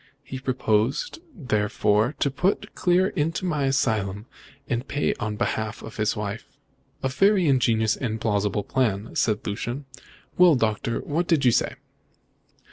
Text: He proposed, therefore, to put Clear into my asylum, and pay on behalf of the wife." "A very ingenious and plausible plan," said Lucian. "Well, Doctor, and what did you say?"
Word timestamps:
He 0.23 0.39
proposed, 0.39 1.19
therefore, 1.31 2.15
to 2.21 2.31
put 2.31 2.73
Clear 2.73 3.09
into 3.09 3.45
my 3.45 3.65
asylum, 3.65 4.25
and 4.67 4.87
pay 4.87 5.13
on 5.19 5.35
behalf 5.35 5.83
of 5.83 5.97
the 5.97 6.13
wife." 6.17 6.47
"A 7.03 7.07
very 7.07 7.47
ingenious 7.47 7.97
and 7.97 8.19
plausible 8.19 8.63
plan," 8.63 9.15
said 9.15 9.45
Lucian. 9.45 9.85
"Well, 10.39 10.55
Doctor, 10.55 10.95
and 11.01 11.05
what 11.05 11.27
did 11.27 11.45
you 11.45 11.51
say?" 11.51 11.75